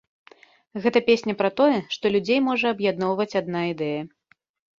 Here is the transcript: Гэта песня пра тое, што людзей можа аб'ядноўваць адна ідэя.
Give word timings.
Гэта 0.85 0.99
песня 1.09 1.35
пра 1.41 1.51
тое, 1.61 1.75
што 1.97 2.05
людзей 2.15 2.39
можа 2.47 2.65
аб'ядноўваць 2.77 3.29
адна 3.45 3.61
ідэя. 3.75 4.01